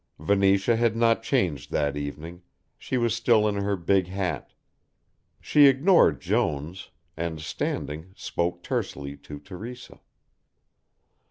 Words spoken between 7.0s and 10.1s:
and, standing, spoke tersely to Teresa.